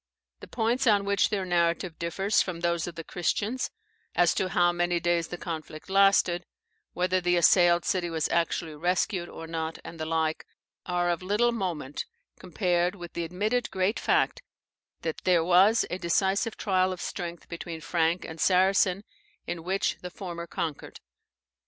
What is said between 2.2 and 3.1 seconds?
from those of the